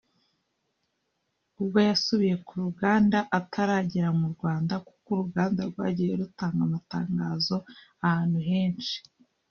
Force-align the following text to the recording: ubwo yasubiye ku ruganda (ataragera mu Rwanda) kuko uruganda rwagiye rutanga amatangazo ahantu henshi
ubwo 1.61 1.77
yasubiye 1.87 2.35
ku 2.47 2.53
ruganda 2.63 3.17
(ataragera 3.39 4.09
mu 4.19 4.27
Rwanda) 4.33 4.73
kuko 4.87 5.07
uruganda 5.15 5.59
rwagiye 5.69 6.11
rutanga 6.21 6.61
amatangazo 6.67 7.55
ahantu 8.07 8.39
henshi 8.49 8.97